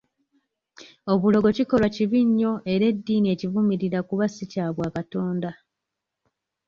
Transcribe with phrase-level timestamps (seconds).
[1.11, 5.51] Obulogo kikolwa kibi nnyo era eddiini ekivumirira kuba si kya bwakatonda.